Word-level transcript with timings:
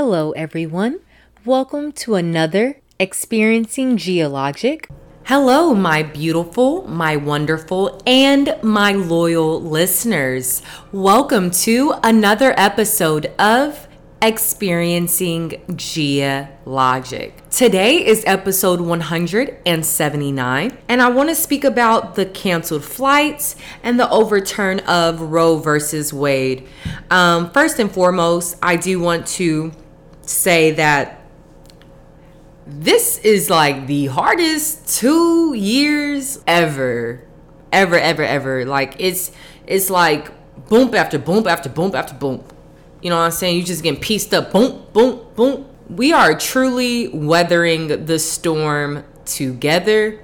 Hello, 0.00 0.30
everyone. 0.30 1.00
Welcome 1.44 1.90
to 2.04 2.14
another 2.14 2.80
Experiencing 3.00 3.96
GhiaLogic. 3.96 4.84
Hello, 5.24 5.74
my 5.74 6.04
beautiful, 6.04 6.86
my 6.86 7.16
wonderful, 7.16 8.00
and 8.06 8.56
my 8.62 8.92
loyal 8.92 9.60
listeners. 9.60 10.62
Welcome 10.92 11.50
to 11.66 11.94
another 12.04 12.54
episode 12.56 13.26
of 13.40 13.88
Experiencing 14.22 15.62
GhiaLogic. 15.70 17.32
Today 17.50 18.06
is 18.06 18.22
episode 18.24 18.80
179, 18.80 20.78
and 20.88 21.02
I 21.02 21.08
want 21.08 21.28
to 21.28 21.34
speak 21.34 21.64
about 21.64 22.14
the 22.14 22.26
canceled 22.26 22.84
flights 22.84 23.56
and 23.82 23.98
the 23.98 24.08
overturn 24.10 24.78
of 24.80 25.20
Roe 25.20 25.58
versus 25.58 26.12
Wade. 26.12 26.68
Um, 27.10 27.50
first 27.50 27.80
and 27.80 27.90
foremost, 27.90 28.56
I 28.62 28.76
do 28.76 29.00
want 29.00 29.26
to 29.38 29.72
say 30.28 30.72
that 30.72 31.22
this 32.66 33.18
is 33.18 33.48
like 33.48 33.86
the 33.86 34.06
hardest 34.06 34.98
two 34.98 35.54
years 35.54 36.42
ever 36.46 37.22
ever 37.72 37.98
ever 37.98 38.22
ever. 38.22 38.64
Like 38.64 38.96
it's 38.98 39.32
it's 39.66 39.90
like 39.90 40.30
boom 40.68 40.94
after 40.94 41.18
boom 41.18 41.46
after 41.46 41.68
boom 41.68 41.94
after 41.94 42.14
boom. 42.14 42.44
You 43.00 43.10
know 43.10 43.16
what 43.16 43.22
i'm 43.22 43.30
saying? 43.30 43.56
You 43.56 43.62
just 43.62 43.82
getting 43.82 44.00
pieced 44.00 44.34
up. 44.34 44.52
Boom 44.52 44.84
boom 44.92 45.26
boom. 45.34 45.66
We 45.88 46.12
are 46.12 46.38
truly 46.38 47.08
weathering 47.08 48.04
the 48.04 48.18
storm 48.18 49.04
together 49.24 50.22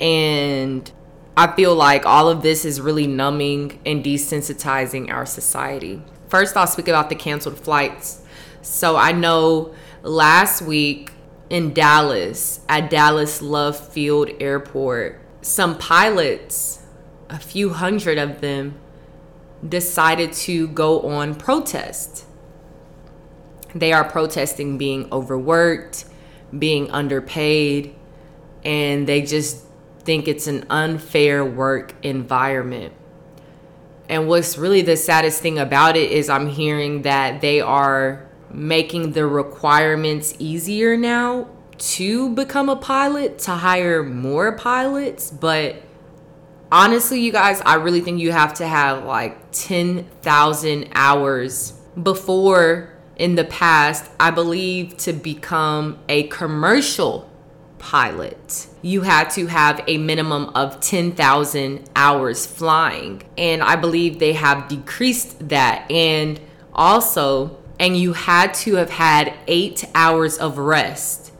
and 0.00 0.90
i 1.36 1.46
feel 1.54 1.74
like 1.76 2.04
all 2.04 2.28
of 2.28 2.42
this 2.42 2.64
is 2.64 2.80
really 2.80 3.06
numbing 3.06 3.78
and 3.86 4.04
desensitizing 4.04 5.10
our 5.10 5.26
society. 5.26 6.02
First 6.28 6.56
i'll 6.56 6.66
speak 6.66 6.88
about 6.88 7.08
the 7.08 7.14
canceled 7.14 7.58
flights 7.58 8.21
so 8.62 8.96
i 8.96 9.12
know 9.12 9.74
last 10.02 10.62
week 10.62 11.12
in 11.52 11.74
Dallas 11.74 12.60
at 12.66 12.88
Dallas 12.88 13.42
Love 13.42 13.78
Field 13.78 14.30
Airport, 14.40 15.20
some 15.42 15.76
pilots, 15.76 16.82
a 17.28 17.38
few 17.38 17.74
hundred 17.74 18.16
of 18.16 18.40
them, 18.40 18.80
decided 19.68 20.32
to 20.32 20.68
go 20.68 21.02
on 21.02 21.34
protest. 21.34 22.24
They 23.74 23.92
are 23.92 24.02
protesting 24.02 24.78
being 24.78 25.12
overworked, 25.12 26.06
being 26.58 26.90
underpaid, 26.90 27.94
and 28.64 29.06
they 29.06 29.20
just 29.20 29.66
think 30.04 30.26
it's 30.26 30.46
an 30.46 30.64
unfair 30.70 31.44
work 31.44 31.94
environment. 32.02 32.94
And 34.08 34.26
what's 34.26 34.56
really 34.56 34.80
the 34.80 34.96
saddest 34.96 35.42
thing 35.42 35.58
about 35.58 35.98
it 35.98 36.10
is 36.10 36.30
I'm 36.30 36.48
hearing 36.48 37.02
that 37.02 37.42
they 37.42 37.60
are 37.60 38.26
making 38.52 39.12
the 39.12 39.26
requirements 39.26 40.34
easier 40.38 40.96
now 40.96 41.48
to 41.78 42.34
become 42.34 42.68
a 42.68 42.76
pilot, 42.76 43.38
to 43.40 43.52
hire 43.52 44.02
more 44.02 44.52
pilots. 44.52 45.30
But 45.30 45.82
honestly, 46.70 47.20
you 47.20 47.32
guys, 47.32 47.60
I 47.62 47.74
really 47.74 48.00
think 48.00 48.20
you 48.20 48.32
have 48.32 48.54
to 48.54 48.66
have 48.66 49.04
like 49.04 49.38
10,000 49.52 50.88
hours 50.92 51.72
before 52.00 52.92
in 53.16 53.34
the 53.34 53.44
past, 53.44 54.10
I 54.18 54.30
believe, 54.30 54.96
to 54.98 55.12
become 55.12 55.98
a 56.08 56.24
commercial 56.24 57.28
pilot. 57.78 58.68
You 58.80 59.02
had 59.02 59.28
to 59.30 59.48
have 59.48 59.82
a 59.86 59.98
minimum 59.98 60.50
of 60.54 60.80
10,000 60.80 61.90
hours 61.96 62.46
flying. 62.46 63.22
And 63.36 63.62
I 63.62 63.76
believe 63.76 64.18
they 64.18 64.34
have 64.34 64.68
decreased 64.68 65.48
that. 65.48 65.90
And 65.90 66.40
also, 66.72 67.61
and 67.82 67.96
you 67.96 68.12
had 68.12 68.54
to 68.54 68.76
have 68.76 68.90
had 68.90 69.34
eight 69.48 69.84
hours 69.92 70.38
of 70.38 70.56
rest 70.56 71.32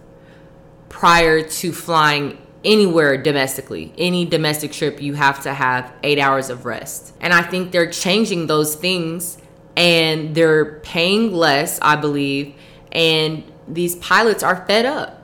prior 0.88 1.40
to 1.40 1.72
flying 1.72 2.36
anywhere 2.64 3.16
domestically. 3.16 3.94
Any 3.96 4.24
domestic 4.24 4.72
trip, 4.72 5.00
you 5.00 5.14
have 5.14 5.40
to 5.44 5.54
have 5.54 5.92
eight 6.02 6.18
hours 6.18 6.50
of 6.50 6.64
rest. 6.64 7.14
And 7.20 7.32
I 7.32 7.42
think 7.42 7.70
they're 7.70 7.90
changing 7.90 8.48
those 8.48 8.74
things 8.74 9.38
and 9.76 10.34
they're 10.34 10.80
paying 10.80 11.32
less, 11.32 11.78
I 11.80 11.94
believe. 11.94 12.56
And 12.90 13.44
these 13.68 13.94
pilots 13.94 14.42
are 14.42 14.66
fed 14.66 14.84
up. 14.84 15.22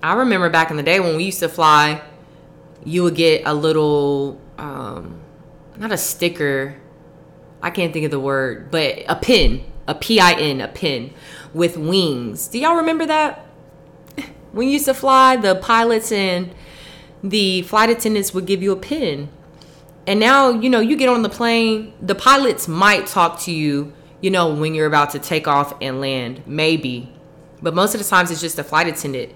I 0.00 0.14
remember 0.14 0.48
back 0.48 0.70
in 0.70 0.76
the 0.76 0.84
day 0.84 1.00
when 1.00 1.16
we 1.16 1.24
used 1.24 1.40
to 1.40 1.48
fly, 1.48 2.02
you 2.84 3.02
would 3.02 3.16
get 3.16 3.42
a 3.46 3.52
little, 3.52 4.40
um, 4.58 5.20
not 5.76 5.90
a 5.90 5.96
sticker, 5.96 6.76
I 7.60 7.70
can't 7.70 7.92
think 7.92 8.04
of 8.04 8.12
the 8.12 8.20
word, 8.20 8.70
but 8.70 9.02
a 9.08 9.16
pin 9.16 9.71
a 9.86 9.94
PIN, 9.94 10.60
a 10.60 10.68
pin 10.68 11.12
with 11.52 11.76
wings. 11.76 12.48
Do 12.48 12.58
y'all 12.58 12.76
remember 12.76 13.06
that? 13.06 13.46
When 14.52 14.66
you 14.66 14.74
used 14.74 14.84
to 14.86 14.94
fly, 14.94 15.36
the 15.36 15.54
pilots 15.56 16.12
and 16.12 16.54
the 17.22 17.62
flight 17.62 17.90
attendants 17.90 18.34
would 18.34 18.46
give 18.46 18.62
you 18.62 18.72
a 18.72 18.76
pin. 18.76 19.28
And 20.06 20.18
now, 20.20 20.50
you 20.50 20.68
know, 20.68 20.80
you 20.80 20.96
get 20.96 21.08
on 21.08 21.22
the 21.22 21.28
plane, 21.28 21.94
the 22.00 22.14
pilots 22.14 22.66
might 22.68 23.06
talk 23.06 23.40
to 23.42 23.52
you, 23.52 23.92
you 24.20 24.30
know, 24.30 24.52
when 24.54 24.74
you're 24.74 24.86
about 24.86 25.10
to 25.10 25.18
take 25.18 25.46
off 25.46 25.74
and 25.80 26.00
land, 26.00 26.42
maybe. 26.46 27.12
But 27.62 27.74
most 27.74 27.94
of 27.94 28.02
the 28.02 28.08
times 28.08 28.30
it's 28.30 28.40
just 28.40 28.56
the 28.56 28.64
flight 28.64 28.88
attendant. 28.88 29.32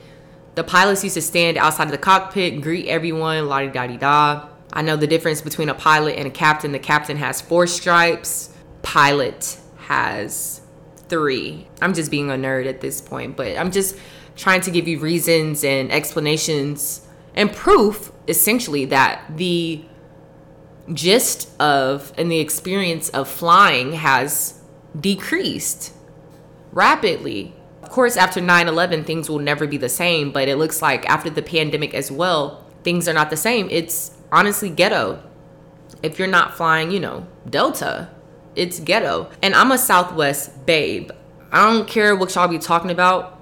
The 0.56 0.64
pilots 0.64 1.04
used 1.04 1.14
to 1.14 1.22
stand 1.22 1.56
outside 1.56 1.84
of 1.84 1.92
the 1.92 1.98
cockpit, 1.98 2.60
greet 2.60 2.86
everyone, 2.88 3.46
la 3.46 3.60
di 3.60 3.68
da 3.68 3.86
di 3.86 3.96
da. 3.96 4.48
I 4.72 4.82
know 4.82 4.96
the 4.96 5.06
difference 5.06 5.40
between 5.40 5.68
a 5.68 5.74
pilot 5.74 6.18
and 6.18 6.26
a 6.26 6.30
captain. 6.30 6.72
The 6.72 6.78
captain 6.78 7.16
has 7.18 7.40
four 7.40 7.66
stripes, 7.66 8.52
pilot 8.82 9.58
has 9.86 10.60
three. 11.08 11.68
I'm 11.80 11.94
just 11.94 12.10
being 12.10 12.30
a 12.30 12.34
nerd 12.34 12.66
at 12.66 12.80
this 12.80 13.00
point, 13.00 13.36
but 13.36 13.56
I'm 13.56 13.70
just 13.70 13.96
trying 14.34 14.60
to 14.62 14.70
give 14.70 14.86
you 14.86 14.98
reasons 14.98 15.64
and 15.64 15.90
explanations 15.90 17.06
and 17.34 17.52
proof 17.52 18.12
essentially 18.28 18.84
that 18.86 19.22
the 19.36 19.84
gist 20.92 21.48
of 21.60 22.12
and 22.16 22.30
the 22.30 22.38
experience 22.38 23.08
of 23.10 23.28
flying 23.28 23.92
has 23.92 24.60
decreased 24.98 25.92
rapidly. 26.72 27.54
Of 27.82 27.90
course, 27.90 28.16
after 28.16 28.40
9 28.40 28.68
11, 28.68 29.04
things 29.04 29.30
will 29.30 29.38
never 29.38 29.66
be 29.66 29.76
the 29.76 29.88
same, 29.88 30.32
but 30.32 30.48
it 30.48 30.56
looks 30.56 30.82
like 30.82 31.08
after 31.08 31.30
the 31.30 31.42
pandemic 31.42 31.94
as 31.94 32.10
well, 32.10 32.64
things 32.82 33.08
are 33.08 33.12
not 33.12 33.30
the 33.30 33.36
same. 33.36 33.68
It's 33.70 34.10
honestly 34.32 34.70
ghetto. 34.70 35.22
If 36.02 36.18
you're 36.18 36.28
not 36.28 36.56
flying, 36.56 36.90
you 36.90 37.00
know, 37.00 37.26
Delta, 37.48 38.10
it's 38.56 38.80
ghetto. 38.80 39.30
And 39.42 39.54
I'm 39.54 39.70
a 39.70 39.78
Southwest 39.78 40.66
babe. 40.66 41.10
I 41.52 41.70
don't 41.70 41.86
care 41.86 42.16
what 42.16 42.34
y'all 42.34 42.48
be 42.48 42.58
talking 42.58 42.90
about 42.90 43.40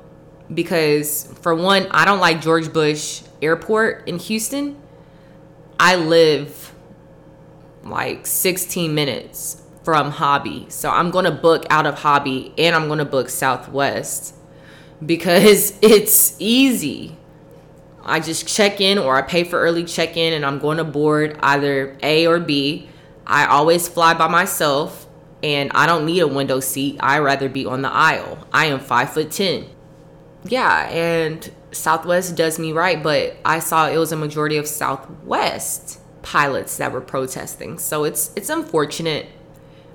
because 0.52 1.32
for 1.40 1.54
one, 1.54 1.86
I 1.90 2.04
don't 2.04 2.20
like 2.20 2.42
George 2.42 2.72
Bush 2.72 3.22
Airport 3.40 4.06
in 4.08 4.18
Houston. 4.18 4.80
I 5.80 5.96
live 5.96 6.74
like 7.82 8.26
16 8.26 8.94
minutes 8.94 9.62
from 9.82 10.10
Hobby. 10.10 10.66
So 10.68 10.90
I'm 10.90 11.10
going 11.10 11.26
to 11.26 11.30
book 11.30 11.66
out 11.70 11.86
of 11.86 11.98
Hobby 11.98 12.52
and 12.56 12.74
I'm 12.74 12.86
going 12.86 12.98
to 12.98 13.04
book 13.04 13.28
Southwest 13.28 14.34
because 15.04 15.78
it's 15.82 16.36
easy. 16.38 17.16
I 18.02 18.20
just 18.20 18.46
check 18.46 18.80
in 18.80 18.98
or 18.98 19.16
I 19.16 19.22
pay 19.22 19.44
for 19.44 19.58
early 19.58 19.84
check 19.84 20.16
in 20.16 20.34
and 20.34 20.44
I'm 20.44 20.58
going 20.58 20.76
to 20.76 20.84
board 20.84 21.38
either 21.42 21.96
A 22.02 22.26
or 22.26 22.38
B. 22.38 22.88
I 23.26 23.46
always 23.46 23.88
fly 23.88 24.14
by 24.14 24.28
myself 24.28 25.06
and 25.42 25.70
I 25.74 25.86
don't 25.86 26.06
need 26.06 26.20
a 26.20 26.28
window 26.28 26.60
seat. 26.60 26.96
I 27.00 27.18
rather 27.18 27.48
be 27.48 27.66
on 27.66 27.82
the 27.82 27.90
aisle. 27.90 28.46
I 28.52 28.66
am 28.66 28.80
five 28.80 29.12
foot 29.12 29.30
ten. 29.30 29.66
Yeah, 30.44 30.88
and 30.88 31.50
Southwest 31.72 32.36
does 32.36 32.58
me 32.58 32.72
right, 32.72 33.02
but 33.02 33.36
I 33.44 33.58
saw 33.58 33.88
it 33.88 33.96
was 33.98 34.12
a 34.12 34.16
majority 34.16 34.56
of 34.56 34.66
Southwest 34.66 36.00
pilots 36.22 36.78
that 36.78 36.92
were 36.92 37.00
protesting. 37.00 37.78
So 37.78 38.04
it's 38.04 38.32
it's 38.36 38.48
unfortunate. 38.48 39.26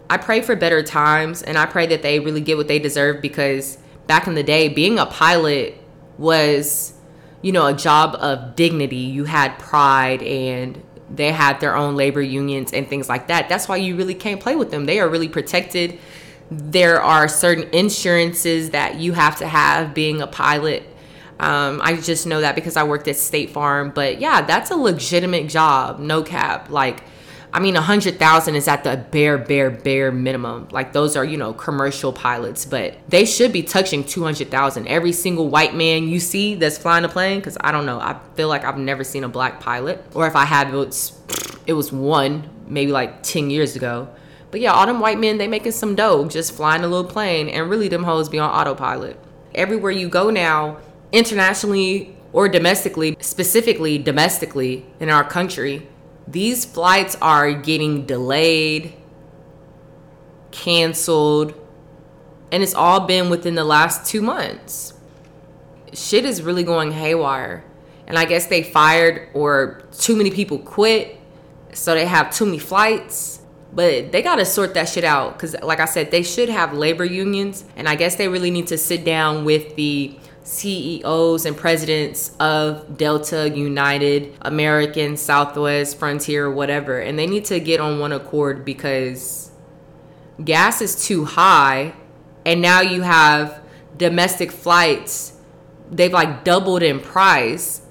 I 0.10 0.18
pray 0.18 0.42
for 0.42 0.56
better 0.56 0.81
times 0.81 1.42
and 1.44 1.58
I 1.58 1.66
pray 1.66 1.86
that 1.88 2.02
they 2.02 2.20
really 2.20 2.42
get 2.42 2.58
what 2.58 2.68
they 2.68 2.80
deserve 2.80 3.22
because 3.22 3.78
back 4.08 4.28
in 4.28 4.34
the 4.34 4.44
day 4.44 4.68
being 4.68 4.98
a 4.98 5.06
pilot 5.06 5.76
was 6.18 6.94
you 7.42 7.52
know 7.52 7.68
a 7.68 7.74
job 7.74 8.16
of 8.20 8.56
dignity. 8.56 8.98
You 8.98 9.26
had 9.26 9.58
pride 9.60 10.22
and 10.22 10.81
they 11.10 11.32
had 11.32 11.60
their 11.60 11.76
own 11.76 11.96
labor 11.96 12.22
unions 12.22 12.74
and 12.74 12.88
things 12.88 13.10
like 13.10 13.28
that. 13.28 13.50
That's 13.50 13.68
why 13.68 13.78
you 13.78 13.96
really 13.96 14.14
can't 14.14 14.40
play 14.40 14.56
with 14.56 14.72
them. 14.72 14.86
They 14.86 15.00
are 15.00 15.10
really 15.10 15.30
protected. 15.30 16.00
There 16.52 17.02
are 17.02 17.28
certain 17.28 17.70
insurances 17.74 18.72
that 18.72 18.96
you 18.96 19.14
have 19.14 19.38
to 19.38 19.48
have 19.48 19.94
being 19.94 20.22
a 20.22 20.28
pilot. 20.28 20.84
Um, 21.40 21.80
I 21.84 21.96
just 21.96 22.28
know 22.28 22.42
that 22.42 22.56
because 22.56 22.76
I 22.76 22.84
worked 22.84 23.08
at 23.08 23.16
State 23.16 23.52
Farm. 23.52 23.92
But 23.94 24.20
yeah, 24.20 24.42
that's 24.42 24.72
a 24.72 24.76
legitimate 24.76 25.48
job, 25.48 26.00
no 26.00 26.22
cap. 26.22 26.70
Like, 26.70 27.04
I 27.51 27.60
mean, 27.60 27.75
a 27.75 27.81
hundred 27.81 28.19
thousand 28.19 28.56
is 28.56 28.68
at 28.68 28.84
the 28.84 28.96
bare, 28.96 29.38
bare, 29.38 29.72
bare 29.72 30.12
minimum. 30.12 30.68
Like 30.72 30.94
those 30.94 31.16
are, 31.16 31.25
you 31.25 31.36
know, 31.36 31.51
commercial 31.51 32.13
pilots, 32.13 32.63
but 32.63 32.96
they 33.07 33.25
should 33.25 33.51
be 33.51 33.63
touching 33.63 34.04
two 34.04 34.24
hundred 34.24 34.51
thousand. 34.51 34.88
Every 34.88 35.12
single 35.12 35.50
white 35.50 35.74
man 35.74 36.07
you 36.07 36.19
see 36.19 36.56
that's 36.56 36.78
flying 36.78 37.06
a 37.06 37.10
plane, 37.10 37.40
because 37.40 37.57
I 37.62 37.72
don't 37.72 37.88
know, 37.88 38.00
I 38.00 38.19
feel 38.36 38.50
like 38.50 38.63
I've 38.63 38.78
never 38.78 39.04
seen 39.04 39.24
a 39.24 39.30
black 39.30 39.60
pilot, 39.60 40.04
or 40.13 40.28
if 40.28 40.36
I 40.36 40.46
have, 40.46 40.72
it 40.72 40.78
was, 40.78 41.19
it 41.66 41.74
was 41.74 41.92
one 41.92 42.48
maybe 42.68 42.92
like 42.92 43.24
ten 43.24 43.50
years 43.50 43.75
ago. 43.75 44.10
But 44.52 44.62
yeah, 44.62 44.74
all 44.74 44.86
them 44.86 45.00
white 45.00 45.19
men, 45.19 45.40
they 45.40 45.48
making 45.48 45.72
some 45.72 45.95
dough 45.95 46.28
just 46.28 46.54
flying 46.54 46.84
a 46.84 46.88
little 46.88 47.10
plane, 47.10 47.50
and 47.50 47.69
really 47.69 47.88
them 47.88 48.04
hoes 48.04 48.30
be 48.30 48.38
on 48.38 48.50
autopilot. 48.50 49.19
Everywhere 49.56 49.92
you 49.92 50.07
go 50.07 50.30
now, 50.30 50.78
internationally 51.12 52.16
or 52.31 52.48
domestically, 52.48 53.18
specifically 53.19 53.98
domestically 53.98 54.86
in 55.00 55.10
our 55.10 55.24
country, 55.24 55.88
these 56.30 56.66
flights 56.66 57.16
are 57.22 57.52
getting 57.54 58.06
delayed, 58.06 58.94
canceled, 60.52 61.54
and 62.52 62.62
it's 62.62 62.76
all 62.76 63.02
been 63.02 63.30
within 63.30 63.56
the 63.56 63.64
last 63.64 64.10
two 64.10 64.22
months. 64.22 64.94
Shit 65.94 66.26
is 66.26 66.42
really 66.42 66.64
going 66.64 66.92
haywire. 66.92 67.64
And 68.06 68.18
I 68.18 68.26
guess 68.26 68.48
they 68.48 68.64
fired 68.64 69.30
or 69.34 69.84
too 69.92 70.16
many 70.16 70.31
people 70.31 70.60
quit, 70.60 71.20
so 71.74 71.94
they 71.94 72.06
have 72.06 72.34
too 72.34 72.46
many 72.46 72.60
flights 72.60 73.40
but 73.72 74.12
they 74.12 74.22
got 74.22 74.38
to 74.38 74.46
sort 74.46 74.74
that 74.74 74.90
shit 74.90 75.04
out 75.04 75.34
because 75.34 75.56
like 75.62 75.80
i 75.80 75.86
said 75.86 76.10
they 76.12 76.24
should 76.24 76.50
have 76.50 76.74
labor 76.74 77.06
unions 77.06 77.66
and 77.76 77.88
i 77.88 77.96
guess 77.96 78.16
they 78.16 78.28
really 78.28 78.52
need 78.52 78.68
to 78.68 78.78
sit 78.78 79.04
down 79.06 79.46
with 79.46 79.76
the 79.76 80.18
ceos 80.50 81.46
and 81.46 81.56
presidents 81.56 82.31
of 82.40 82.98
delta 82.98 83.50
united 83.51 84.34
american 84.42 85.16
southwest 85.16 85.98
frontier 85.98 86.50
whatever 86.50 87.00
and 87.00 87.19
they 87.19 87.28
need 87.28 87.46
to 87.46 87.60
get 87.60 87.80
on 87.80 88.00
one 88.00 88.12
accord 88.12 88.66
because 88.66 89.51
gas 90.44 90.81
is 90.81 91.06
too 91.06 91.25
high 91.25 91.94
and 92.46 92.62
now 92.62 92.81
you 92.81 93.01
have 93.01 93.62
domestic 93.98 94.51
flights 94.51 95.34
they've 95.92 96.13
like 96.13 96.44
doubled 96.44 96.81
in 96.81 97.00
price 97.00 97.81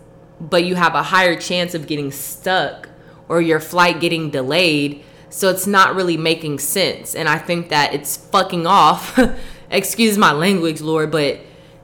but 0.40 0.64
you 0.64 0.74
have 0.74 0.94
a 0.94 1.02
higher 1.02 1.38
chance 1.38 1.74
of 1.74 1.86
getting 1.86 2.10
stuck 2.10 2.88
or 3.28 3.40
your 3.40 3.60
flight 3.60 4.00
getting 4.00 4.30
delayed 4.30 5.04
so 5.30 5.50
it's 5.50 5.66
not 5.66 5.94
really 5.94 6.16
making 6.16 6.58
sense. 6.58 7.14
And 7.14 7.28
I 7.28 7.38
think 7.38 7.68
that 7.68 7.94
it's 7.94 8.16
fucking 8.16 8.66
off. 8.66 9.18
Excuse 9.70 10.16
my 10.16 10.32
language, 10.32 10.80
Lord, 10.80 11.10
but 11.10 11.40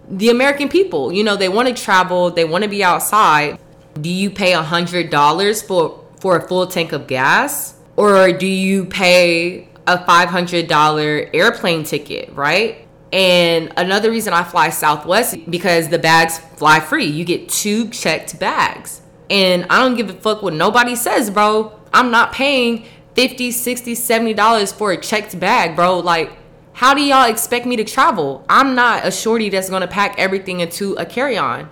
the 0.08 0.30
American 0.30 0.68
people, 0.68 1.12
you 1.12 1.24
know, 1.24 1.36
they 1.36 1.48
want 1.48 1.68
to 1.68 1.74
travel, 1.74 2.30
they 2.30 2.44
want 2.44 2.64
to 2.64 2.70
be 2.70 2.82
outside. 2.84 3.58
Do 4.00 4.10
you 4.10 4.30
pay 4.30 4.52
a 4.52 4.62
hundred 4.62 5.10
dollars 5.10 5.62
for 5.62 6.04
for 6.20 6.36
a 6.36 6.48
full 6.48 6.66
tank 6.66 6.92
of 6.92 7.06
gas? 7.06 7.74
Or 7.96 8.32
do 8.32 8.46
you 8.46 8.86
pay 8.86 9.68
a 9.86 10.04
five 10.04 10.28
hundred 10.28 10.66
dollar 10.66 11.28
airplane 11.32 11.84
ticket, 11.84 12.32
right? 12.34 12.86
And 13.12 13.72
another 13.76 14.10
reason 14.10 14.32
I 14.32 14.42
fly 14.42 14.70
Southwest 14.70 15.36
because 15.48 15.88
the 15.88 16.00
bags 16.00 16.38
fly 16.56 16.80
free. 16.80 17.04
You 17.04 17.24
get 17.24 17.48
two 17.48 17.88
checked 17.90 18.40
bags. 18.40 19.02
And 19.30 19.66
I 19.70 19.80
don't 19.80 19.96
give 19.96 20.10
a 20.10 20.14
fuck 20.14 20.42
what 20.42 20.52
nobody 20.52 20.96
says, 20.96 21.30
bro. 21.30 21.78
I'm 21.92 22.10
not 22.10 22.32
paying 22.32 22.84
50 23.14 23.52
60 23.52 23.94
70 23.94 24.34
dollars 24.34 24.72
for 24.72 24.92
a 24.92 24.96
checked 24.96 25.38
bag 25.38 25.76
bro 25.76 26.00
like 26.00 26.32
how 26.74 26.94
do 26.94 27.02
y'all 27.02 27.30
expect 27.30 27.66
me 27.66 27.76
to 27.76 27.84
travel 27.84 28.44
i'm 28.48 28.74
not 28.74 29.06
a 29.06 29.10
shorty 29.10 29.48
that's 29.48 29.70
gonna 29.70 29.88
pack 29.88 30.14
everything 30.18 30.60
into 30.60 30.94
a 30.94 31.06
carry-on 31.06 31.68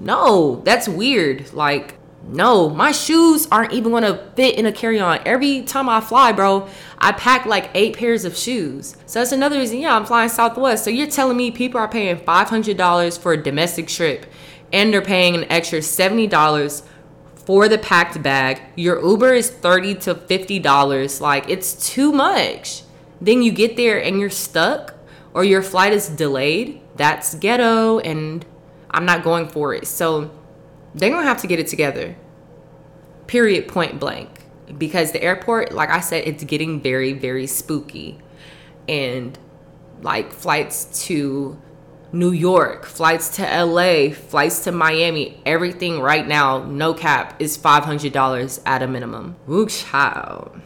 no 0.00 0.62
that's 0.64 0.88
weird 0.88 1.52
like 1.52 1.94
no 2.24 2.70
my 2.70 2.92
shoes 2.92 3.48
aren't 3.50 3.72
even 3.72 3.90
gonna 3.90 4.30
fit 4.36 4.56
in 4.56 4.64
a 4.66 4.72
carry-on 4.72 5.18
every 5.26 5.62
time 5.62 5.88
i 5.88 6.00
fly 6.00 6.30
bro 6.30 6.68
i 6.98 7.10
pack 7.12 7.44
like 7.46 7.68
eight 7.74 7.96
pairs 7.96 8.24
of 8.24 8.36
shoes 8.36 8.96
so 9.06 9.18
that's 9.18 9.32
another 9.32 9.58
reason 9.58 9.78
yeah 9.80 9.96
i'm 9.96 10.04
flying 10.04 10.28
southwest 10.28 10.84
so 10.84 10.90
you're 10.90 11.08
telling 11.08 11.36
me 11.36 11.50
people 11.50 11.80
are 11.80 11.88
paying 11.88 12.16
$500 12.16 13.18
for 13.18 13.32
a 13.32 13.42
domestic 13.42 13.88
trip 13.88 14.26
and 14.72 14.92
they're 14.92 15.02
paying 15.02 15.34
an 15.34 15.44
extra 15.50 15.80
$70 15.80 16.82
for 17.44 17.68
the 17.68 17.78
packed 17.78 18.22
bag. 18.22 18.62
Your 18.76 19.04
Uber 19.04 19.34
is 19.34 19.50
30 19.50 19.96
to 19.96 20.14
$50. 20.14 21.20
Like 21.20 21.48
it's 21.48 21.90
too 21.90 22.12
much. 22.12 22.82
Then 23.22 23.40
you 23.40 23.52
get 23.52 23.76
there 23.76 24.02
and 24.02 24.18
you're 24.18 24.30
stuck 24.30 24.94
or 25.32 25.44
your 25.44 25.62
flight 25.62 25.92
is 25.92 26.08
delayed. 26.08 26.80
That's 26.96 27.36
ghetto 27.36 28.00
and 28.00 28.44
I'm 28.90 29.04
not 29.04 29.22
going 29.22 29.48
for 29.48 29.72
it. 29.74 29.86
So 29.86 30.32
they're 30.92 31.10
going 31.10 31.22
to 31.22 31.28
have 31.28 31.40
to 31.42 31.46
get 31.46 31.60
it 31.60 31.68
together. 31.68 32.16
Period 33.28 33.68
point 33.68 34.00
blank. 34.00 34.28
Because 34.76 35.12
the 35.12 35.22
airport, 35.22 35.72
like 35.72 35.88
I 35.90 36.00
said, 36.00 36.24
it's 36.26 36.42
getting 36.42 36.80
very 36.80 37.12
very 37.12 37.46
spooky. 37.46 38.18
And 38.88 39.38
like 40.00 40.32
flights 40.32 41.06
to 41.06 41.56
New 42.10 42.32
York, 42.32 42.86
flights 42.86 43.36
to 43.36 43.64
LA, 43.64 44.10
flights 44.10 44.64
to 44.64 44.72
Miami, 44.72 45.40
everything 45.46 46.00
right 46.00 46.26
now, 46.26 46.64
no 46.64 46.92
cap, 46.92 47.40
is 47.40 47.56
$500 47.56 48.60
at 48.66 48.82
a 48.82 48.88
minimum. 48.88 49.36
Woo 49.46 49.68
child. 49.68 50.60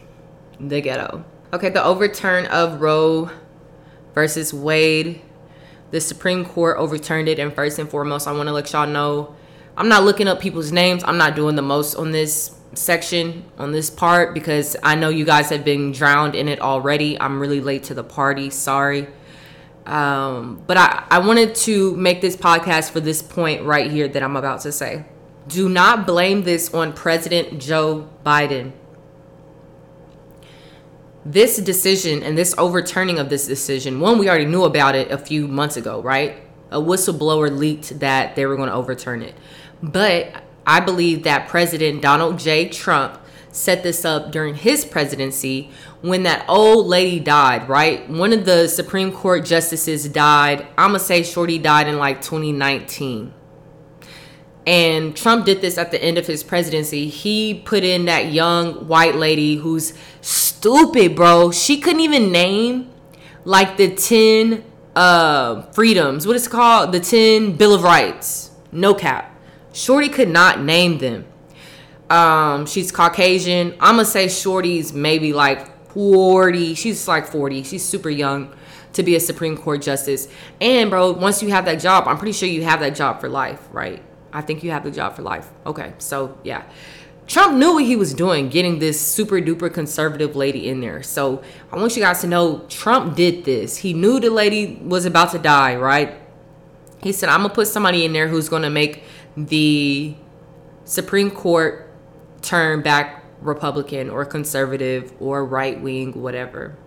The 0.59 0.81
ghetto. 0.81 1.23
Okay, 1.53 1.69
the 1.69 1.83
overturn 1.83 2.45
of 2.47 2.81
Roe 2.81 3.31
versus 4.13 4.53
Wade. 4.53 5.21
The 5.91 6.01
Supreme 6.01 6.43
Court 6.43 6.77
overturned 6.77 7.29
it, 7.29 7.39
and 7.39 7.53
first 7.53 7.79
and 7.79 7.89
foremost, 7.89 8.27
I 8.27 8.33
want 8.33 8.47
to 8.47 8.53
let 8.53 8.73
y'all 8.73 8.85
know 8.87 9.35
I'm 9.77 9.87
not 9.87 10.03
looking 10.03 10.27
up 10.27 10.41
people's 10.41 10.71
names. 10.71 11.03
I'm 11.05 11.17
not 11.17 11.35
doing 11.35 11.55
the 11.55 11.61
most 11.61 11.95
on 11.95 12.11
this 12.11 12.57
section, 12.73 13.45
on 13.57 13.71
this 13.71 13.89
part, 13.89 14.33
because 14.33 14.75
I 14.83 14.95
know 14.95 15.09
you 15.09 15.23
guys 15.23 15.49
have 15.51 15.63
been 15.63 15.91
drowned 15.91 16.35
in 16.35 16.47
it 16.47 16.59
already. 16.59 17.19
I'm 17.21 17.39
really 17.39 17.61
late 17.61 17.83
to 17.83 17.93
the 17.93 18.03
party. 18.03 18.49
Sorry. 18.49 19.07
Um, 19.85 20.61
but 20.67 20.75
I, 20.75 21.05
I 21.09 21.19
wanted 21.19 21.55
to 21.55 21.95
make 21.95 22.19
this 22.19 22.35
podcast 22.35 22.91
for 22.91 22.99
this 22.99 23.21
point 23.21 23.63
right 23.63 23.89
here 23.89 24.07
that 24.07 24.21
I'm 24.21 24.35
about 24.35 24.61
to 24.61 24.71
say. 24.71 25.05
Do 25.47 25.69
not 25.69 26.05
blame 26.05 26.43
this 26.43 26.73
on 26.73 26.91
President 26.91 27.61
Joe 27.61 28.09
Biden. 28.25 28.73
This 31.29 31.57
decision 31.57 32.23
and 32.23 32.37
this 32.37 32.55
overturning 32.57 33.19
of 33.19 33.27
this 33.29 33.45
decision, 33.45 33.99
one, 33.99 34.17
we 34.17 34.29
already 34.29 34.45
knew 34.45 34.63
about 34.63 34.95
it 34.95 35.11
a 35.11 35.17
few 35.17 35.45
months 35.45 35.75
ago, 35.75 36.01
right? 36.01 36.37
A 36.71 36.79
whistleblower 36.79 37.55
leaked 37.55 37.99
that 37.99 38.37
they 38.37 38.45
were 38.45 38.55
going 38.55 38.69
to 38.69 38.75
overturn 38.75 39.21
it. 39.21 39.35
But 39.83 40.41
I 40.65 40.79
believe 40.79 41.23
that 41.23 41.49
President 41.49 42.01
Donald 42.01 42.39
J. 42.39 42.69
Trump 42.69 43.19
set 43.51 43.83
this 43.83 44.05
up 44.05 44.31
during 44.31 44.55
his 44.55 44.85
presidency 44.85 45.69
when 45.99 46.23
that 46.23 46.45
old 46.47 46.87
lady 46.87 47.19
died, 47.19 47.67
right? 47.67 48.09
One 48.09 48.31
of 48.31 48.45
the 48.45 48.69
Supreme 48.69 49.11
Court 49.11 49.43
justices 49.43 50.07
died. 50.07 50.65
I'm 50.77 50.91
going 50.91 50.99
to 50.99 51.05
say 51.05 51.23
Shorty 51.23 51.57
died 51.57 51.89
in 51.89 51.97
like 51.97 52.21
2019. 52.21 53.33
And 54.67 55.15
Trump 55.15 55.45
did 55.45 55.61
this 55.61 55.77
at 55.77 55.91
the 55.91 56.03
end 56.03 56.17
of 56.17 56.27
his 56.27 56.43
presidency. 56.43 57.07
He 57.07 57.53
put 57.53 57.85
in 57.85 58.03
that 58.05 58.33
young 58.33 58.85
white 58.85 59.15
lady 59.15 59.55
who's 59.55 59.93
stupid, 60.19 61.15
bro. 61.15 61.51
She 61.51 61.79
couldn't 61.79 62.01
even 62.01 62.33
name 62.33 62.91
like 63.45 63.77
the 63.77 63.95
10 63.95 64.65
uh, 64.93 65.61
freedoms. 65.71 66.27
What 66.27 66.35
is 66.35 66.47
it 66.47 66.49
called? 66.49 66.91
The 66.91 66.99
10 66.99 67.55
Bill 67.55 67.73
of 67.73 67.83
Rights. 67.83 68.51
No 68.73 68.93
cap. 68.93 69.33
Shorty 69.71 70.09
could 70.09 70.27
not 70.27 70.61
name 70.61 70.97
them. 70.97 71.25
Um, 72.09 72.65
she's 72.65 72.91
Caucasian. 72.91 73.71
I'm 73.79 73.95
gonna 73.95 74.03
say 74.03 74.27
Shorty's 74.27 74.91
maybe 74.91 75.31
like 75.31 75.89
40. 75.91 76.73
She's 76.73 77.07
like 77.07 77.25
40. 77.27 77.63
She's 77.63 77.85
super 77.85 78.09
young 78.09 78.53
to 78.91 79.03
be 79.03 79.15
a 79.15 79.19
Supreme 79.21 79.55
Court 79.55 79.81
justice. 79.81 80.27
And 80.59 80.89
bro, 80.89 81.13
once 81.13 81.41
you 81.41 81.49
have 81.49 81.63
that 81.65 81.79
job, 81.79 82.05
I'm 82.05 82.17
pretty 82.17 82.33
sure 82.33 82.49
you 82.49 82.63
have 82.63 82.81
that 82.81 82.95
job 82.95 83.21
for 83.21 83.29
life, 83.29 83.65
right? 83.71 84.03
I 84.33 84.41
think 84.41 84.63
you 84.63 84.71
have 84.71 84.83
the 84.83 84.91
job 84.91 85.15
for 85.15 85.21
life. 85.21 85.49
Okay, 85.65 85.93
so 85.97 86.37
yeah. 86.43 86.63
Trump 87.27 87.57
knew 87.57 87.73
what 87.73 87.83
he 87.83 87.97
was 87.97 88.13
doing, 88.13 88.47
getting 88.47 88.79
this 88.79 88.99
super 88.99 89.41
duper 89.41 89.73
conservative 89.73 90.35
lady 90.35 90.69
in 90.69 90.79
there. 90.79 91.03
So 91.03 91.43
I 91.71 91.75
want 91.75 91.95
you 91.97 92.01
guys 92.01 92.21
to 92.21 92.27
know 92.27 92.59
Trump 92.69 93.17
did 93.17 93.43
this. 93.43 93.77
He 93.77 93.93
knew 93.93 94.19
the 94.19 94.29
lady 94.29 94.79
was 94.81 95.05
about 95.05 95.31
to 95.31 95.39
die, 95.39 95.75
right? 95.75 96.15
He 97.03 97.11
said, 97.11 97.27
I'm 97.29 97.41
gonna 97.41 97.53
put 97.53 97.67
somebody 97.67 98.05
in 98.05 98.13
there 98.13 98.29
who's 98.29 98.47
gonna 98.47 98.69
make 98.69 99.03
the 99.35 100.15
Supreme 100.85 101.29
Court 101.29 101.89
turn 102.41 102.81
back 102.81 103.25
Republican 103.41 104.09
or 104.09 104.23
conservative 104.23 105.13
or 105.19 105.45
right 105.45 105.79
wing, 105.81 106.21
whatever. 106.21 106.77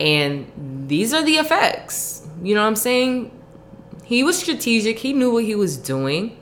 And 0.00 0.50
these 0.88 1.12
are 1.12 1.22
the 1.22 1.36
effects. 1.36 2.26
You 2.42 2.54
know 2.54 2.62
what 2.62 2.68
I'm 2.68 2.76
saying? 2.76 3.35
He 4.06 4.22
was 4.22 4.38
strategic, 4.38 5.00
he 5.00 5.12
knew 5.12 5.32
what 5.32 5.44
he 5.44 5.56
was 5.56 5.76
doing. 5.76 6.38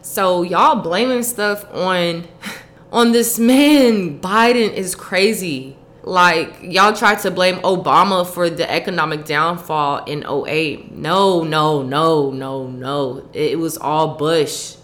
So 0.00 0.42
y'all 0.42 0.80
blaming 0.80 1.22
stuff 1.22 1.70
on 1.70 2.26
on 2.92 3.12
this 3.12 3.38
man 3.38 4.18
Biden 4.20 4.72
is 4.72 4.94
crazy. 4.94 5.76
Like 6.02 6.56
y'all 6.62 6.94
tried 6.94 7.20
to 7.20 7.30
blame 7.30 7.56
Obama 7.56 8.26
for 8.26 8.48
the 8.48 8.70
economic 8.70 9.26
downfall 9.26 10.04
in 10.04 10.24
08. 10.26 10.92
No, 10.92 11.44
no, 11.44 11.82
no, 11.82 12.30
no, 12.30 12.68
no. 12.68 13.28
It 13.34 13.58
was 13.58 13.76
all 13.76 14.16
Bush. 14.16 14.76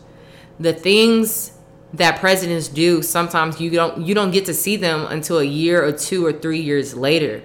The 0.59 0.75
things 0.75 1.53
that 1.95 2.21
presidents 2.21 2.69
do 2.69 3.03
sometimes 3.03 3.61
you 3.61 3.71
don't 3.71 4.07
you 4.07 4.15
don't 4.15 4.31
get 4.31 4.45
to 4.45 4.55
see 4.55 4.77
them 4.77 5.07
until 5.07 5.39
a 5.39 5.45
year 5.45 5.83
or 5.83 5.91
two 5.91 6.25
or 6.25 6.33
three 6.33 6.61
years 6.61 6.95
later 6.95 7.43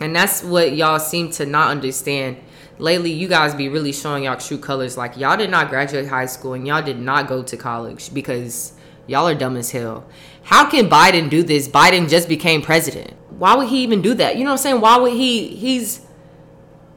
and 0.00 0.16
that's 0.16 0.42
what 0.42 0.74
y'all 0.74 0.98
seem 0.98 1.30
to 1.30 1.44
not 1.44 1.70
understand 1.70 2.38
lately 2.78 3.12
you 3.12 3.28
guys 3.28 3.54
be 3.54 3.68
really 3.68 3.92
showing 3.92 4.24
y'all 4.24 4.36
true 4.36 4.58
colors 4.58 4.96
like 4.96 5.16
y'all 5.16 5.36
did 5.36 5.50
not 5.50 5.68
graduate 5.68 6.08
high 6.08 6.26
school 6.26 6.54
and 6.54 6.66
y'all 6.66 6.82
did 6.82 6.98
not 6.98 7.28
go 7.28 7.42
to 7.42 7.56
college 7.56 8.12
because 8.12 8.72
Y'all 9.06 9.28
are 9.28 9.34
dumb 9.34 9.56
as 9.56 9.70
hell. 9.70 10.06
How 10.44 10.68
can 10.68 10.88
Biden 10.88 11.28
do 11.28 11.42
this? 11.42 11.68
Biden 11.68 12.08
just 12.08 12.28
became 12.28 12.62
president. 12.62 13.12
Why 13.30 13.54
would 13.54 13.68
he 13.68 13.82
even 13.82 14.02
do 14.02 14.14
that? 14.14 14.36
You 14.36 14.44
know 14.44 14.50
what 14.50 14.60
I'm 14.60 14.62
saying? 14.62 14.80
Why 14.80 14.96
would 14.96 15.12
he? 15.12 15.48
He's 15.48 16.00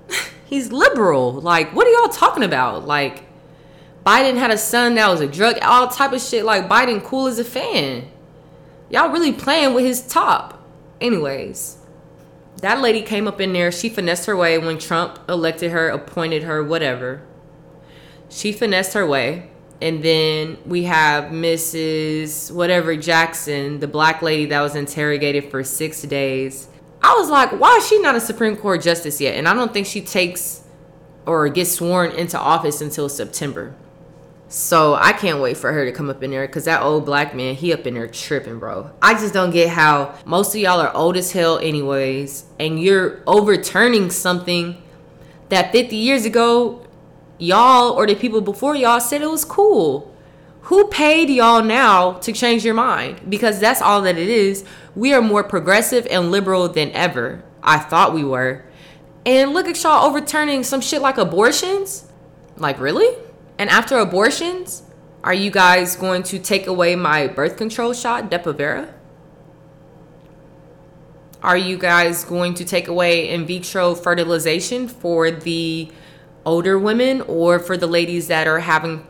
he's 0.46 0.72
liberal. 0.72 1.34
Like, 1.34 1.76
what 1.76 1.88
are 1.88 1.92
y'all 1.92 2.10
talking 2.10 2.44
about? 2.44 2.86
Like, 2.86 3.24
Biden 4.06 4.38
had 4.38 4.52
a 4.52 4.58
son 4.58 4.96
that 4.96 5.10
was 5.10 5.20
a 5.20 5.28
drug, 5.28 5.58
all 5.62 5.88
type 5.88 6.14
of 6.14 6.22
shit. 6.22 6.46
Like, 6.46 6.70
Biden 6.70 7.04
cool 7.04 7.28
as 7.28 7.40
a 7.40 7.44
fan. 7.44 8.10
Y'all 8.90 9.10
really 9.10 9.34
playing 9.34 9.74
with 9.74 9.84
his 9.84 10.02
top. 10.02 10.66
Anyways, 11.02 11.78
that 12.62 12.82
lady 12.82 13.02
came 13.02 13.28
up 13.28 13.40
in 13.40 13.54
there. 13.54 13.72
She 13.72 13.90
finessed 13.90 14.26
her 14.26 14.36
way 14.36 14.58
when 14.58 14.78
Trump 14.80 15.20
elected 15.30 15.72
her, 15.72 15.90
appointed 15.90 16.44
her, 16.44 16.64
whatever. 16.64 17.22
She 18.30 18.52
finessed 18.52 18.94
her 18.94 19.06
way. 19.06 19.50
And 19.80 20.04
then 20.04 20.58
we 20.66 20.86
have 20.86 21.26
Mrs. 21.26 22.52
whatever 22.52 22.96
Jackson, 22.96 23.80
the 23.80 23.88
black 23.88 24.24
lady 24.24 24.46
that 24.48 24.62
was 24.62 24.76
interrogated 24.76 25.52
for 25.52 25.64
six 25.64 26.02
days. 26.02 26.68
I 27.04 27.16
was 27.16 27.30
like, 27.30 27.52
why 27.60 27.78
is 27.78 27.88
she 27.88 28.00
not 28.02 28.16
a 28.16 28.20
Supreme 28.20 28.58
Court 28.58 28.82
justice 28.82 29.22
yet? 29.22 29.36
And 29.36 29.48
I 29.48 29.54
don't 29.54 29.72
think 29.72 29.86
she 29.86 30.02
takes 30.02 30.64
or 31.28 31.48
gets 31.50 31.74
sworn 31.74 32.12
into 32.12 32.40
office 32.40 32.82
until 32.82 33.08
September. 33.08 33.76
So 34.50 34.96
I 34.96 35.12
can't 35.12 35.42
wait 35.42 35.58
for 35.58 35.74
her 35.74 35.84
to 35.84 35.92
come 35.92 36.10
up 36.10 36.24
in 36.24 36.32
there 36.32 36.48
because 36.48 36.66
that 36.66 36.82
old 36.82 37.06
black 37.06 37.36
man, 37.36 37.56
he 37.56 37.74
up 37.74 37.86
in 37.86 37.96
there 37.96 38.08
tripping, 38.08 38.60
bro. 38.60 38.92
I 39.02 39.14
just 39.14 39.34
don't 39.34 39.52
get 39.52 39.70
how 39.70 40.18
most 40.26 40.56
of 40.56 40.62
y'all 40.62 40.80
are 40.80 40.94
old 40.96 41.18
as 41.18 41.34
hell, 41.34 41.60
anyways, 41.60 42.46
and 42.58 42.82
you're 42.82 43.22
overturning 43.28 44.10
something 44.10 44.82
that 45.50 45.74
50 45.74 45.96
years 45.98 46.24
ago, 46.24 46.86
y'all 47.38 47.92
or 47.92 48.08
the 48.08 48.16
people 48.16 48.40
before 48.40 48.76
y'all 48.76 49.02
said 49.02 49.22
it 49.22 49.30
was 49.30 49.44
cool. 49.44 50.14
Who 50.64 50.88
paid 50.88 51.30
y'all 51.30 51.64
now 51.64 52.14
to 52.14 52.32
change 52.32 52.64
your 52.64 52.74
mind? 52.74 53.30
Because 53.30 53.60
that's 53.60 53.82
all 53.82 54.02
that 54.02 54.18
it 54.18 54.30
is. 54.30 54.66
We 54.96 55.14
are 55.14 55.22
more 55.22 55.44
progressive 55.44 56.08
and 56.10 56.32
liberal 56.32 56.68
than 56.70 56.92
ever. 56.92 57.44
I 57.64 57.80
thought 57.80 58.14
we 58.14 58.24
were. 58.24 58.66
And 59.26 59.54
look 59.54 59.68
at 59.68 59.82
y'all 59.84 60.06
overturning 60.06 60.64
some 60.64 60.82
shit 60.82 61.02
like 61.02 61.18
abortions. 61.18 62.12
Like, 62.58 62.80
really? 62.80 63.16
And 63.60 63.70
after 63.70 63.98
abortions, 63.98 64.84
are 65.24 65.34
you 65.34 65.52
guys 65.52 65.96
going 65.96 66.24
to 66.24 66.40
take 66.40 66.68
away 66.68 66.96
my 66.96 67.28
birth 67.28 67.58
control 67.58 67.94
shot, 67.94 68.30
Depo-Provera? 68.30 68.94
Are 71.42 71.58
you 71.58 71.78
guys 71.78 72.24
going 72.24 72.54
to 72.56 72.66
take 72.66 72.88
away 72.88 73.30
in 73.30 73.46
vitro 73.46 73.96
fertilization 73.96 74.88
for 74.88 75.30
the 75.32 75.92
older 76.46 76.80
women 76.80 77.22
or 77.22 77.60
for 77.60 77.78
the 77.78 77.88
ladies 77.88 78.28
that 78.28 78.48
are 78.48 78.60
having 78.60 79.06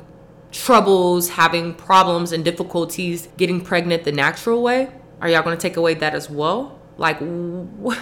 troubles, 0.51 1.29
having 1.29 1.73
problems 1.73 2.31
and 2.31 2.43
difficulties 2.43 3.29
getting 3.37 3.61
pregnant 3.61 4.03
the 4.03 4.11
natural 4.11 4.61
way? 4.61 4.89
Are 5.21 5.29
y'all 5.29 5.43
going 5.43 5.57
to 5.57 5.61
take 5.61 5.77
away 5.77 5.93
that 5.95 6.13
as 6.13 6.29
well? 6.29 6.79
Like 6.97 7.19
wh- 7.19 7.99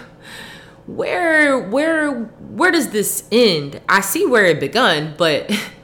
where 0.88 1.60
where 1.60 2.12
where 2.12 2.72
does 2.72 2.90
this 2.90 3.28
end? 3.32 3.82
I 3.88 4.02
see 4.02 4.26
where 4.26 4.46
it 4.46 4.60
begun, 4.60 5.16
but 5.18 5.52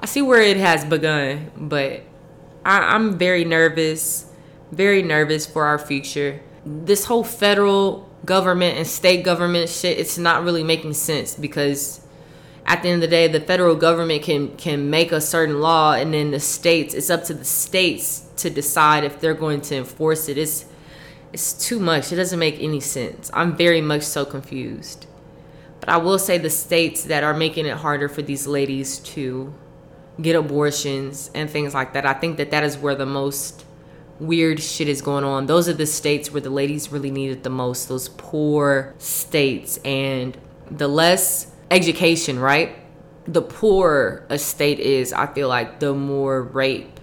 I 0.00 0.06
see 0.06 0.22
where 0.22 0.40
it 0.40 0.56
has 0.56 0.84
begun, 0.84 1.50
but 1.56 2.02
I, 2.64 2.94
I'm 2.94 3.18
very 3.18 3.44
nervous, 3.44 4.30
very 4.70 5.02
nervous 5.02 5.46
for 5.46 5.64
our 5.64 5.78
future. 5.78 6.40
This 6.64 7.06
whole 7.06 7.24
federal 7.24 8.08
government 8.24 8.76
and 8.76 8.86
state 8.86 9.24
government 9.24 9.68
shit, 9.68 9.98
it's 9.98 10.18
not 10.18 10.44
really 10.44 10.62
making 10.62 10.94
sense 10.94 11.34
because 11.34 12.06
at 12.66 12.82
the 12.82 12.90
end 12.90 13.02
of 13.02 13.08
the 13.10 13.16
day, 13.16 13.26
the 13.28 13.40
federal 13.40 13.74
government 13.74 14.22
can 14.22 14.54
can 14.56 14.90
make 14.90 15.10
a 15.10 15.22
certain 15.22 15.60
law, 15.60 15.94
and 15.94 16.12
then 16.12 16.32
the 16.32 16.40
states, 16.40 16.94
it's 16.94 17.08
up 17.08 17.24
to 17.24 17.34
the 17.34 17.44
states 17.44 18.26
to 18.36 18.50
decide 18.50 19.04
if 19.04 19.20
they're 19.20 19.32
going 19.34 19.62
to 19.62 19.76
enforce 19.76 20.28
it. 20.28 20.36
It's 20.36 20.66
it's 21.32 21.52
too 21.54 21.80
much. 21.80 22.12
It 22.12 22.16
doesn't 22.16 22.38
make 22.38 22.60
any 22.60 22.80
sense. 22.80 23.30
I'm 23.32 23.56
very 23.56 23.80
much 23.80 24.02
so 24.02 24.24
confused. 24.24 25.06
But 25.80 25.88
I 25.88 25.96
will 25.96 26.18
say 26.18 26.36
the 26.36 26.50
states 26.50 27.04
that 27.04 27.24
are 27.24 27.34
making 27.34 27.64
it 27.66 27.78
harder 27.78 28.08
for 28.08 28.20
these 28.20 28.46
ladies 28.46 28.98
to 28.98 29.54
get 30.20 30.36
abortions 30.36 31.30
and 31.34 31.48
things 31.48 31.74
like 31.74 31.92
that. 31.92 32.04
I 32.04 32.14
think 32.14 32.36
that 32.38 32.50
that 32.50 32.64
is 32.64 32.76
where 32.76 32.94
the 32.94 33.06
most 33.06 33.64
weird 34.20 34.60
shit 34.60 34.88
is 34.88 35.00
going 35.00 35.24
on. 35.24 35.46
Those 35.46 35.68
are 35.68 35.74
the 35.74 35.86
states 35.86 36.32
where 36.32 36.40
the 36.40 36.50
ladies 36.50 36.90
really 36.90 37.10
need 37.10 37.30
it 37.30 37.42
the 37.44 37.50
most, 37.50 37.88
those 37.88 38.08
poor 38.08 38.94
states. 38.98 39.78
And 39.84 40.36
the 40.70 40.88
less 40.88 41.52
education, 41.70 42.38
right? 42.38 42.76
The 43.26 43.42
poorer 43.42 44.26
a 44.28 44.38
state 44.38 44.80
is, 44.80 45.12
I 45.12 45.26
feel 45.26 45.48
like 45.48 45.80
the 45.80 45.94
more 45.94 46.42
rape, 46.42 46.98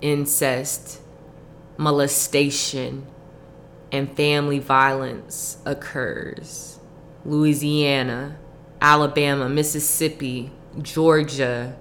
incest, 0.00 1.00
molestation, 1.76 3.06
and 3.92 4.14
family 4.16 4.58
violence 4.58 5.58
occurs. 5.64 6.78
Louisiana, 7.24 8.38
Alabama, 8.80 9.48
Mississippi, 9.48 10.52
Georgia, 10.80 11.76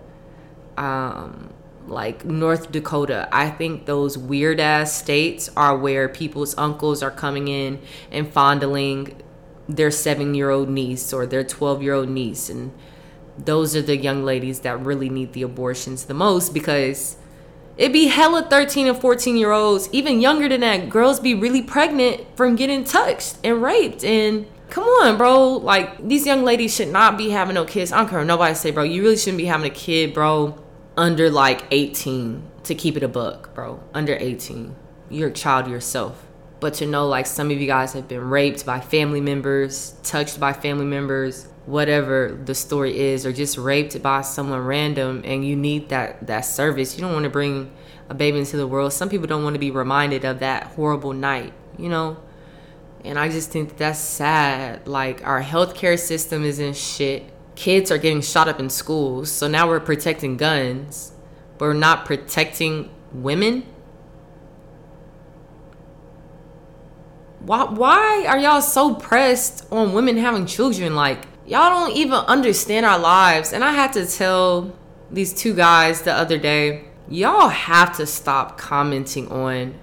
um, 0.77 1.53
like 1.87 2.25
North 2.25 2.71
Dakota. 2.71 3.27
I 3.31 3.49
think 3.49 3.85
those 3.85 4.17
weird 4.17 4.59
ass 4.59 4.93
states 4.93 5.49
are 5.55 5.77
where 5.77 6.09
people's 6.09 6.57
uncles 6.57 7.03
are 7.03 7.11
coming 7.11 7.47
in 7.47 7.81
and 8.11 8.31
fondling 8.31 9.21
their 9.67 9.91
seven 9.91 10.33
year 10.35 10.49
old 10.49 10.69
niece 10.69 11.11
or 11.13 11.25
their 11.25 11.43
12 11.43 11.81
year 11.81 11.93
old 11.93 12.09
niece. 12.09 12.49
And 12.49 12.71
those 13.37 13.75
are 13.75 13.81
the 13.81 13.97
young 13.97 14.23
ladies 14.23 14.61
that 14.61 14.79
really 14.79 15.09
need 15.09 15.33
the 15.33 15.41
abortions 15.41 16.05
the 16.05 16.13
most 16.13 16.53
because 16.53 17.17
it 17.77 17.91
be 17.91 18.07
hella 18.07 18.43
13 18.43 18.87
and 18.87 18.97
14 18.97 19.35
year 19.35 19.51
olds, 19.51 19.89
even 19.91 20.21
younger 20.21 20.47
than 20.47 20.61
that, 20.61 20.89
girls 20.89 21.19
be 21.19 21.33
really 21.33 21.61
pregnant 21.61 22.25
from 22.37 22.55
getting 22.55 22.83
touched 22.83 23.37
and 23.43 23.61
raped. 23.61 24.03
And 24.03 24.47
come 24.69 24.85
on, 24.85 25.17
bro. 25.17 25.57
Like, 25.57 26.07
these 26.07 26.25
young 26.25 26.43
ladies 26.45 26.73
should 26.73 26.87
not 26.87 27.17
be 27.17 27.31
having 27.31 27.55
no 27.55 27.65
kids. 27.65 27.91
I 27.91 27.97
don't 27.97 28.09
care 28.09 28.23
nobody 28.23 28.55
say, 28.55 28.71
bro. 28.71 28.83
You 28.83 29.03
really 29.03 29.17
shouldn't 29.17 29.39
be 29.39 29.45
having 29.45 29.69
a 29.69 29.73
kid, 29.73 30.13
bro 30.13 30.64
under 30.97 31.29
like 31.29 31.65
18 31.71 32.43
to 32.63 32.75
keep 32.75 32.97
it 32.97 33.03
a 33.03 33.07
book, 33.07 33.53
bro. 33.53 33.81
Under 33.93 34.15
18. 34.15 34.75
You're 35.09 35.29
a 35.29 35.33
child 35.33 35.67
yourself. 35.67 36.25
But 36.59 36.73
to 36.75 36.85
know 36.85 37.07
like 37.07 37.25
some 37.25 37.51
of 37.51 37.59
you 37.59 37.67
guys 37.67 37.93
have 37.93 38.07
been 38.07 38.29
raped 38.29 38.65
by 38.65 38.79
family 38.79 39.21
members, 39.21 39.95
touched 40.03 40.39
by 40.39 40.53
family 40.53 40.85
members, 40.85 41.47
whatever 41.65 42.39
the 42.45 42.55
story 42.55 42.97
is, 42.97 43.25
or 43.25 43.33
just 43.33 43.57
raped 43.57 44.01
by 44.01 44.21
someone 44.21 44.59
random 44.59 45.21
and 45.25 45.45
you 45.45 45.55
need 45.55 45.89
that 45.89 46.25
that 46.27 46.41
service. 46.41 46.95
You 46.95 47.01
don't 47.01 47.13
want 47.13 47.25
to 47.25 47.29
bring 47.29 47.71
a 48.09 48.13
baby 48.13 48.39
into 48.39 48.57
the 48.57 48.67
world. 48.67 48.93
Some 48.93 49.09
people 49.09 49.27
don't 49.27 49.43
want 49.43 49.55
to 49.55 49.59
be 49.59 49.71
reminded 49.71 50.23
of 50.23 50.39
that 50.39 50.67
horrible 50.67 51.13
night, 51.13 51.53
you 51.77 51.89
know? 51.89 52.17
And 53.03 53.19
I 53.19 53.29
just 53.29 53.51
think 53.51 53.69
that 53.69 53.77
that's 53.77 53.99
sad. 53.99 54.87
Like 54.87 55.25
our 55.25 55.43
healthcare 55.43 55.99
system 55.99 56.43
is 56.43 56.59
in 56.59 56.73
shit 56.73 57.31
kids 57.55 57.91
are 57.91 57.97
getting 57.97 58.21
shot 58.21 58.47
up 58.47 58.59
in 58.59 58.69
schools. 58.69 59.31
So 59.31 59.47
now 59.47 59.67
we're 59.67 59.79
protecting 59.79 60.37
guns, 60.37 61.13
but 61.57 61.65
we're 61.65 61.73
not 61.73 62.05
protecting 62.05 62.89
women. 63.11 63.65
Why, 67.39 67.63
why 67.65 68.25
are 68.27 68.39
y'all 68.39 68.61
so 68.61 68.95
pressed 68.95 69.71
on 69.71 69.93
women 69.93 70.17
having 70.17 70.45
children? 70.45 70.95
Like, 70.95 71.25
y'all 71.45 71.69
don't 71.69 71.95
even 71.95 72.13
understand 72.13 72.85
our 72.85 72.99
lives. 72.99 73.53
And 73.53 73.63
I 73.63 73.71
had 73.71 73.93
to 73.93 74.05
tell 74.05 74.75
these 75.11 75.33
two 75.33 75.53
guys 75.53 76.01
the 76.01 76.13
other 76.13 76.37
day, 76.37 76.85
y'all 77.07 77.49
have 77.49 77.95
to 77.97 78.05
stop 78.05 78.57
commenting 78.57 79.27
on 79.31 79.75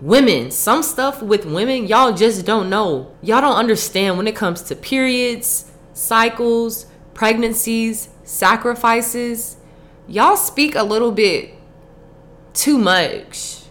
women. 0.00 0.50
Some 0.50 0.82
stuff 0.82 1.22
with 1.22 1.46
women, 1.46 1.86
y'all 1.86 2.12
just 2.12 2.44
don't 2.44 2.68
know. 2.68 3.14
Y'all 3.22 3.40
don't 3.40 3.56
understand 3.56 4.18
when 4.18 4.28
it 4.28 4.36
comes 4.36 4.62
to 4.62 4.76
periods, 4.76 5.70
cycles, 5.94 6.86
pregnancies, 7.18 8.10
sacrifices, 8.22 9.56
y'all 10.06 10.36
speak 10.36 10.76
a 10.76 10.84
little 10.84 11.10
bit 11.10 11.52
too 12.54 12.78
much. 12.78 13.64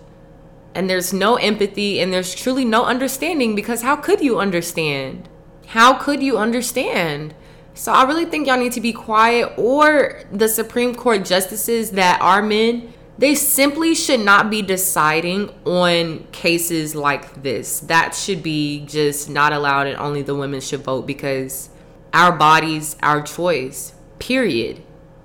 And 0.75 0.89
there's 0.89 1.13
no 1.13 1.37
empathy 1.37 2.01
and 2.01 2.11
there's 2.11 2.35
truly 2.35 2.65
no 2.65 2.83
understanding 2.83 3.55
because 3.55 3.83
how 3.83 3.95
could 3.95 4.19
you 4.19 4.37
understand? 4.37 5.29
How 5.67 5.93
could 5.93 6.21
you 6.21 6.37
understand? 6.37 7.33
So 7.73 7.93
I 7.93 8.03
really 8.03 8.25
think 8.25 8.47
y'all 8.47 8.59
need 8.59 8.73
to 8.73 8.81
be 8.81 8.91
quiet 8.91 9.53
or 9.57 10.23
the 10.29 10.49
Supreme 10.49 10.93
Court 10.93 11.23
justices 11.23 11.91
that 11.91 12.19
are 12.19 12.41
men, 12.41 12.91
they 13.17 13.33
simply 13.33 13.95
should 13.95 14.19
not 14.19 14.49
be 14.49 14.61
deciding 14.61 15.51
on 15.63 16.27
cases 16.33 16.95
like 16.95 17.43
this. 17.43 17.79
That 17.79 18.13
should 18.13 18.43
be 18.43 18.85
just 18.87 19.29
not 19.29 19.53
allowed 19.53 19.87
and 19.87 19.95
only 19.99 20.21
the 20.21 20.35
women 20.35 20.59
should 20.59 20.81
vote 20.81 21.07
because 21.07 21.69
our 22.13 22.31
bodies, 22.31 22.95
our 23.01 23.21
choice, 23.21 23.93
period. 24.19 24.83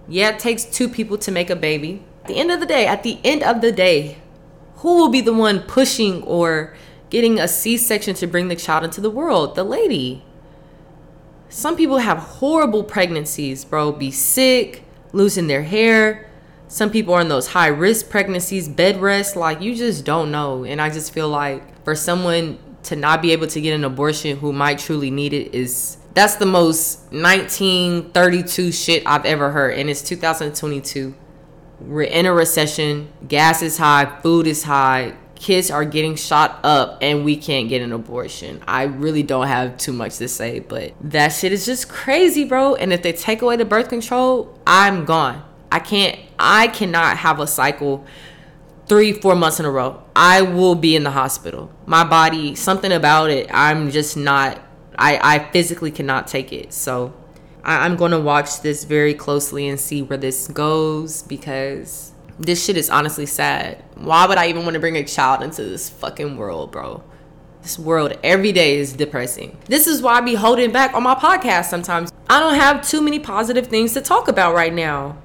Yeah, 0.08 0.30
it 0.30 0.38
takes 0.38 0.64
two 0.64 0.88
people 0.88 1.18
to 1.18 1.30
make 1.30 1.50
a 1.50 1.56
baby. 1.56 2.04
At 2.22 2.28
the 2.28 2.36
end 2.36 2.50
of 2.50 2.60
the 2.60 2.66
day, 2.66 2.86
at 2.86 3.02
the 3.02 3.18
end 3.24 3.42
of 3.42 3.60
the 3.60 3.72
day, 3.72 4.18
who 4.76 4.96
will 4.96 5.08
be 5.08 5.20
the 5.20 5.32
one 5.32 5.60
pushing 5.60 6.22
or 6.22 6.74
getting 7.10 7.38
a 7.38 7.48
C 7.48 7.76
section 7.76 8.14
to 8.16 8.26
bring 8.26 8.48
the 8.48 8.56
child 8.56 8.84
into 8.84 9.00
the 9.00 9.10
world? 9.10 9.54
The 9.54 9.64
lady. 9.64 10.24
Some 11.48 11.76
people 11.76 11.98
have 11.98 12.18
horrible 12.18 12.82
pregnancies, 12.82 13.64
bro, 13.64 13.92
be 13.92 14.10
sick, 14.10 14.84
losing 15.12 15.46
their 15.46 15.62
hair. 15.62 16.28
Some 16.68 16.90
people 16.90 17.12
are 17.12 17.20
in 17.20 17.28
those 17.28 17.48
high 17.48 17.68
risk 17.68 18.08
pregnancies, 18.08 18.68
bed 18.68 19.00
rest. 19.00 19.36
Like, 19.36 19.60
you 19.60 19.74
just 19.74 20.04
don't 20.04 20.30
know. 20.30 20.64
And 20.64 20.80
I 20.80 20.88
just 20.88 21.12
feel 21.12 21.28
like 21.28 21.84
for 21.84 21.94
someone 21.94 22.58
to 22.84 22.96
not 22.96 23.20
be 23.20 23.32
able 23.32 23.46
to 23.48 23.60
get 23.60 23.74
an 23.74 23.84
abortion 23.84 24.38
who 24.38 24.52
might 24.52 24.78
truly 24.78 25.10
need 25.10 25.32
it 25.32 25.54
is 25.54 25.98
that's 26.14 26.36
the 26.36 26.46
most 26.46 27.00
1932 27.12 28.72
shit 28.72 29.02
I've 29.06 29.24
ever 29.24 29.50
heard. 29.50 29.78
And 29.78 29.88
it's 29.88 30.02
2022. 30.02 31.14
We're 31.80 32.02
in 32.02 32.26
a 32.26 32.32
recession. 32.32 33.12
Gas 33.26 33.62
is 33.62 33.78
high. 33.78 34.20
Food 34.22 34.46
is 34.46 34.64
high. 34.64 35.14
Kids 35.34 35.70
are 35.70 35.84
getting 35.84 36.14
shot 36.14 36.60
up 36.62 36.98
and 37.00 37.24
we 37.24 37.36
can't 37.36 37.68
get 37.68 37.82
an 37.82 37.92
abortion. 37.92 38.62
I 38.68 38.84
really 38.84 39.24
don't 39.24 39.48
have 39.48 39.76
too 39.76 39.92
much 39.92 40.18
to 40.18 40.28
say, 40.28 40.60
but 40.60 40.92
that 41.00 41.30
shit 41.30 41.52
is 41.52 41.66
just 41.66 41.88
crazy, 41.88 42.44
bro. 42.44 42.76
And 42.76 42.92
if 42.92 43.02
they 43.02 43.12
take 43.12 43.42
away 43.42 43.56
the 43.56 43.64
birth 43.64 43.88
control, 43.88 44.56
I'm 44.66 45.04
gone. 45.04 45.42
I 45.72 45.80
can't, 45.80 46.18
I 46.38 46.68
cannot 46.68 47.16
have 47.16 47.40
a 47.40 47.46
cycle 47.46 48.04
three, 48.86 49.12
four 49.12 49.34
months 49.34 49.58
in 49.58 49.66
a 49.66 49.70
row. 49.70 50.02
I 50.14 50.42
will 50.42 50.74
be 50.74 50.94
in 50.94 51.02
the 51.02 51.10
hospital. 51.10 51.72
My 51.86 52.04
body, 52.04 52.54
something 52.54 52.92
about 52.92 53.30
it, 53.30 53.48
I'm 53.52 53.90
just 53.90 54.16
not, 54.16 54.60
I, 55.02 55.34
I 55.34 55.38
physically 55.50 55.90
cannot 55.90 56.28
take 56.28 56.52
it. 56.52 56.72
So 56.72 57.12
I, 57.64 57.84
I'm 57.84 57.96
going 57.96 58.12
to 58.12 58.20
watch 58.20 58.60
this 58.62 58.84
very 58.84 59.14
closely 59.14 59.66
and 59.68 59.78
see 59.78 60.00
where 60.00 60.16
this 60.16 60.46
goes 60.46 61.24
because 61.24 62.12
this 62.38 62.64
shit 62.64 62.76
is 62.76 62.88
honestly 62.88 63.26
sad. 63.26 63.82
Why 63.96 64.26
would 64.26 64.38
I 64.38 64.46
even 64.46 64.62
want 64.62 64.74
to 64.74 64.80
bring 64.80 64.96
a 64.96 65.04
child 65.04 65.42
into 65.42 65.64
this 65.64 65.90
fucking 65.90 66.36
world, 66.36 66.70
bro? 66.70 67.02
This 67.62 67.80
world 67.80 68.16
every 68.22 68.52
day 68.52 68.78
is 68.78 68.92
depressing. 68.92 69.58
This 69.66 69.88
is 69.88 70.02
why 70.02 70.18
I 70.18 70.20
be 70.20 70.36
holding 70.36 70.70
back 70.70 70.94
on 70.94 71.02
my 71.02 71.16
podcast 71.16 71.64
sometimes. 71.64 72.12
I 72.30 72.38
don't 72.38 72.54
have 72.54 72.88
too 72.88 73.02
many 73.02 73.18
positive 73.18 73.66
things 73.66 73.94
to 73.94 74.00
talk 74.00 74.28
about 74.28 74.54
right 74.54 74.72
now. 74.72 75.18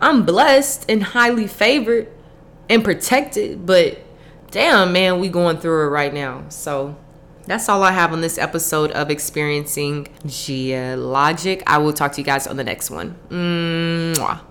I'm 0.00 0.24
blessed 0.24 0.88
and 0.88 1.02
highly 1.02 1.48
favored 1.48 2.06
and 2.68 2.84
protected, 2.84 3.66
but 3.66 3.98
damn, 4.52 4.92
man, 4.92 5.18
we 5.18 5.28
going 5.28 5.58
through 5.58 5.86
it 5.86 5.88
right 5.88 6.14
now. 6.14 6.44
So 6.48 6.96
that's 7.50 7.68
all 7.68 7.82
I 7.82 7.90
have 7.90 8.12
on 8.12 8.20
this 8.20 8.38
episode 8.38 8.92
of 8.92 9.10
Experiencing 9.10 10.06
GhiaLogic. 10.24 11.62
I 11.66 11.78
will 11.78 11.92
talk 11.92 12.12
to 12.12 12.20
you 12.20 12.24
guys 12.24 12.46
on 12.46 12.56
the 12.56 12.64
next 12.64 12.90
one. 12.90 13.16
Mwah. 13.28 14.49